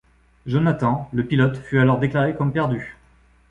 [0.47, 2.97] Jonathan, le pilote, fut alors déclaré comme perdu.